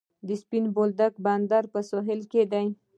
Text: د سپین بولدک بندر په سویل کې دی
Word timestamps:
د 0.27 0.29
سپین 0.41 0.65
بولدک 0.75 1.13
بندر 1.25 1.63
په 1.73 1.79
سویل 1.89 2.21
کې 2.31 2.43
دی 2.51 2.67